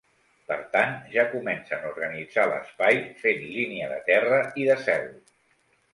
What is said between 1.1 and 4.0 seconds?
ja comencen a organitzar l'espai fent línia